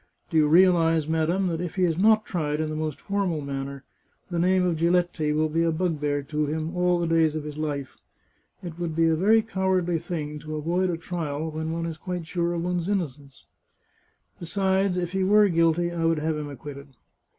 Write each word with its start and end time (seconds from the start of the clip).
Do 0.31 0.37
you 0.37 0.47
realize, 0.47 1.07
madam, 1.07 1.45
that 1.49 1.61
if 1.61 1.75
he 1.75 1.83
is 1.83 1.95
not 1.95 2.25
tried 2.25 2.59
in 2.59 2.69
the 2.71 2.75
most 2.75 2.99
formal 2.99 3.39
manner, 3.41 3.83
the 4.31 4.39
name 4.39 4.65
of 4.65 4.77
Giletti 4.77 5.31
will 5.31 5.47
be 5.47 5.61
a 5.61 5.71
bugbear 5.71 6.23
to 6.23 6.47
him 6.47 6.75
all 6.75 6.97
the 6.97 7.05
days 7.05 7.35
of 7.35 7.43
his 7.43 7.55
life? 7.55 7.97
It 8.63 8.79
would 8.79 8.95
be 8.95 9.05
a 9.07 9.15
very 9.15 9.43
cowardly 9.43 9.99
thing 9.99 10.39
to 10.39 10.55
avoid 10.55 10.89
a 10.89 10.97
trial 10.97 11.51
when 11.51 11.71
one 11.71 11.85
is 11.85 11.97
quite 11.99 12.25
sure 12.25 12.53
of 12.53 12.63
one's 12.63 12.89
innocence. 12.89 13.45
Besides, 14.39 14.97
if 14.97 15.11
he 15.11 15.23
were 15.23 15.47
guilty 15.49 15.91
I 15.91 16.05
would 16.05 16.17
have 16.17 16.35
him 16.35 16.49
acquitted. 16.49 16.87